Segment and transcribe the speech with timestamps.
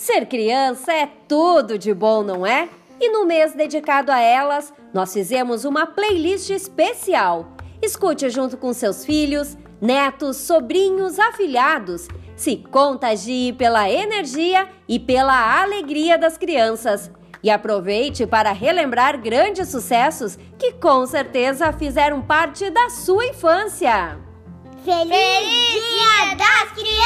[0.00, 2.70] Ser criança é tudo de bom, não é?
[2.98, 7.52] E no mês dedicado a elas, nós fizemos uma playlist especial.
[7.82, 12.08] Escute junto com seus filhos, netos, sobrinhos, afilhados.
[12.34, 17.10] Se contagie pela energia e pela alegria das crianças.
[17.42, 24.18] E aproveite para relembrar grandes sucessos que com certeza fizeram parte da sua infância.
[24.82, 26.99] Feliz Dia das Crianças!